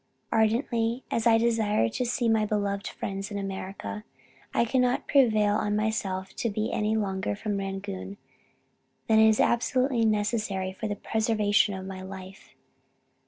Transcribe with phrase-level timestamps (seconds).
[0.31, 4.03] "Ardently as I desire to see my beloved friends in America,
[4.51, 8.17] I cannot prevail on myself to be any longer from Rangoon
[9.05, 12.55] than is absolutely necessary for the preservation of my life.